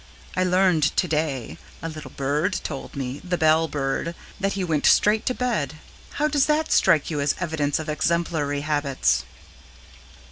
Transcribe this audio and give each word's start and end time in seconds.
I 0.35 0.43
learned 0.43 0.97
to 0.97 1.07
day 1.07 1.59
(a 1.83 1.87
little 1.87 2.09
bird 2.09 2.53
told 2.63 2.95
me 2.95 3.21
the 3.23 3.37
bell 3.37 3.67
bird) 3.67 4.15
that 4.39 4.53
he 4.53 4.63
went 4.63 4.87
straight 4.87 5.27
to 5.27 5.35
bed. 5.35 5.75
How 6.13 6.27
does 6.27 6.47
that 6.47 6.71
strike 6.71 7.11
you 7.11 7.21
as 7.21 7.35
evidence 7.39 7.77
of 7.77 7.87
exemplary 7.87 8.61
habits? 8.61 9.25